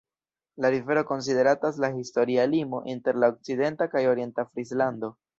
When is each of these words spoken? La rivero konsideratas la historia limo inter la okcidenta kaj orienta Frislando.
La 0.63 0.69
rivero 0.75 1.01
konsideratas 1.09 1.77
la 1.83 1.89
historia 1.97 2.45
limo 2.53 2.79
inter 2.93 3.19
la 3.25 3.29
okcidenta 3.33 3.87
kaj 3.91 4.03
orienta 4.13 4.47
Frislando. 4.49 5.11